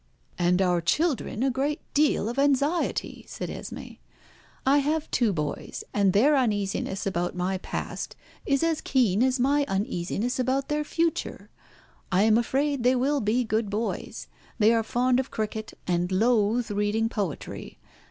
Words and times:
"And 0.39 0.63
our 0.63 0.81
children 0.81 1.43
a 1.43 1.51
great 1.51 1.79
deal 1.93 2.27
of 2.27 2.39
anxiety," 2.39 3.23
said 3.27 3.49
Esmé. 3.49 3.99
"I 4.65 4.79
have 4.79 5.11
two 5.11 5.31
boys, 5.31 5.83
and 5.93 6.11
their 6.11 6.35
uneasiness 6.35 7.05
about 7.05 7.35
my 7.35 7.59
past 7.59 8.15
is 8.43 8.63
as 8.63 8.81
keen 8.81 9.21
as 9.21 9.39
my 9.39 9.63
uneasiness 9.67 10.39
about 10.39 10.69
their 10.69 10.83
future. 10.83 11.51
I 12.11 12.23
am 12.23 12.39
afraid 12.39 12.81
they 12.81 12.95
will 12.95 13.21
be 13.21 13.43
good 13.43 13.69
boys. 13.69 14.25
They 14.57 14.73
are 14.73 14.81
fond 14.81 15.19
of 15.19 15.29
cricket, 15.29 15.77
and 15.85 16.11
loathe 16.11 16.71
reading 16.71 17.07
poetry. 17.07 17.77